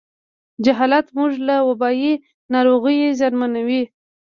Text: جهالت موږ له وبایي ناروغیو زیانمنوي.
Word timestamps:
جهالت 0.63 1.07
موږ 1.17 1.31
له 1.47 1.55
وبایي 1.69 2.13
ناروغیو 2.53 3.15
زیانمنوي. 3.19 3.81